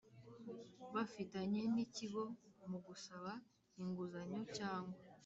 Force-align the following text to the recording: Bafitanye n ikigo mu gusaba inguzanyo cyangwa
Bafitanye 0.93 1.61
n 1.73 1.75
ikigo 1.85 2.23
mu 2.69 2.77
gusaba 2.85 3.31
inguzanyo 3.81 4.41
cyangwa 4.57 4.95